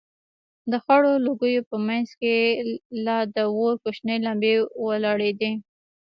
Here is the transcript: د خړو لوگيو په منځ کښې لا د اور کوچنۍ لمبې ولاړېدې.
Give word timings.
د 0.71 0.73
خړو 0.83 1.13
لوگيو 1.25 1.67
په 1.69 1.77
منځ 1.87 2.07
کښې 2.19 2.37
لا 3.05 3.17
د 3.35 3.37
اور 3.57 3.73
کوچنۍ 3.83 4.17
لمبې 4.25 4.53
ولاړېدې. 4.85 5.51